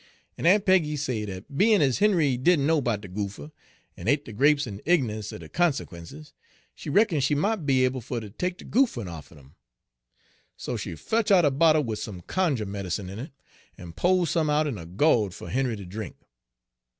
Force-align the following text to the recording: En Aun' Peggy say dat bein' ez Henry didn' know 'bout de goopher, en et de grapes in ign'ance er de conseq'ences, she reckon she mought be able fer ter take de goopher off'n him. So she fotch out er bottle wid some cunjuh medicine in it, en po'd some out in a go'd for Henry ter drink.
En 0.35 0.47
Aun' 0.47 0.61
Peggy 0.61 0.95
say 0.97 1.23
dat 1.27 1.43
bein' 1.55 1.79
ez 1.79 1.99
Henry 1.99 2.35
didn' 2.35 2.65
know 2.65 2.81
'bout 2.81 3.01
de 3.01 3.07
goopher, 3.07 3.51
en 3.95 4.07
et 4.07 4.25
de 4.25 4.33
grapes 4.33 4.65
in 4.65 4.79
ign'ance 4.83 5.31
er 5.31 5.37
de 5.37 5.47
conseq'ences, 5.47 6.33
she 6.73 6.89
reckon 6.89 7.19
she 7.19 7.35
mought 7.35 7.67
be 7.67 7.85
able 7.85 8.01
fer 8.01 8.19
ter 8.19 8.29
take 8.29 8.57
de 8.57 8.65
goopher 8.65 9.07
off'n 9.07 9.37
him. 9.37 9.55
So 10.57 10.75
she 10.75 10.95
fotch 10.95 11.29
out 11.29 11.45
er 11.45 11.51
bottle 11.51 11.83
wid 11.83 11.99
some 11.99 12.21
cunjuh 12.23 12.65
medicine 12.65 13.11
in 13.11 13.19
it, 13.19 13.31
en 13.77 13.93
po'd 13.93 14.27
some 14.27 14.49
out 14.49 14.65
in 14.65 14.79
a 14.79 14.87
go'd 14.87 15.35
for 15.35 15.51
Henry 15.51 15.75
ter 15.75 15.85
drink. 15.85 16.15